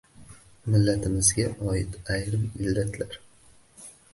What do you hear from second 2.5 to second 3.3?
illatlar.